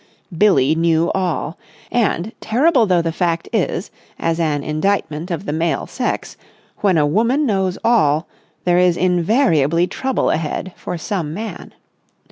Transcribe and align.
Billie 0.35 0.73
knew 0.73 1.11
all. 1.11 1.59
And, 1.91 2.31
terrible 2.41 2.87
though 2.87 3.03
the 3.03 3.11
fact 3.11 3.47
is 3.53 3.91
as 4.17 4.39
an 4.39 4.63
indictment 4.63 5.29
of 5.29 5.45
the 5.45 5.53
male 5.53 5.85
sex, 5.85 6.37
when 6.77 6.97
a 6.97 7.05
woman 7.05 7.45
knows 7.45 7.77
all, 7.83 8.27
there 8.63 8.79
is 8.79 8.97
invariably 8.97 9.85
trouble 9.85 10.31
ahead 10.31 10.73
for 10.75 10.97
some 10.97 11.35
man. 11.35 11.75